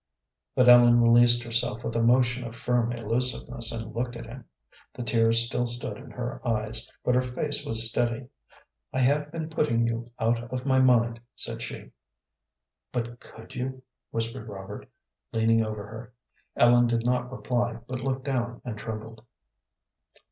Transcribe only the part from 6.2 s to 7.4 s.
eyes, but her